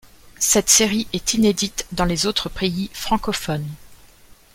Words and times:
Cette 0.39 0.71
série 0.71 1.07
est 1.13 1.35
inédite 1.35 1.85
dans 1.91 2.05
les 2.05 2.25
autres 2.25 2.49
pays 2.49 2.89
francophones. 2.91 3.67